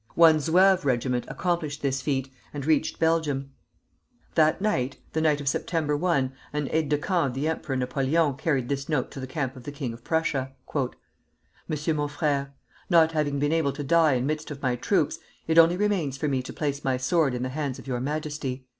One 0.15 0.39
Zouave 0.39 0.83
regiment 0.83 1.25
accomplished 1.27 1.83
this 1.83 2.01
feat, 2.01 2.27
and 2.55 2.65
reached 2.65 2.97
Belgium. 2.97 3.51
That 4.33 4.59
night 4.59 4.97
the 5.13 5.21
night 5.21 5.39
of 5.39 5.47
September 5.47 5.95
1 5.95 6.33
an 6.53 6.69
aide 6.71 6.89
de 6.89 6.97
camp 6.97 7.27
of 7.27 7.33
the 7.35 7.47
Emperor 7.47 7.75
Napoleon 7.75 8.33
carried 8.33 8.67
this 8.67 8.89
note 8.89 9.11
to 9.11 9.19
the 9.19 9.27
camp 9.27 9.55
of 9.55 9.61
the 9.63 9.71
king 9.71 9.93
of 9.93 10.03
Prussia: 10.03 10.53
MONSIEUR 11.67 11.93
MON 11.93 12.09
FRÈRE, 12.09 12.49
Not 12.89 13.11
having 13.11 13.37
been 13.37 13.51
able 13.53 13.73
to 13.73 13.83
die 13.83 14.13
in 14.13 14.25
midst 14.25 14.49
of 14.49 14.63
my 14.63 14.75
troops, 14.75 15.19
it 15.47 15.59
only 15.59 15.77
remains 15.77 16.17
for 16.17 16.27
me 16.27 16.41
to 16.41 16.51
place 16.51 16.83
my 16.83 16.97
sword 16.97 17.35
in 17.35 17.43
the 17.43 17.49
hands 17.49 17.77
of 17.77 17.85
your 17.85 17.99
Majesty. 17.99 18.65